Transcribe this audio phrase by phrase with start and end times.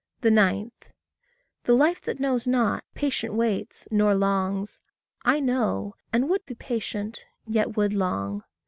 [0.23, 0.71] 9.
[1.65, 4.81] The life that knows not, patient waits, nor longs:
[5.23, 8.43] I know, and would be patient, yet would long.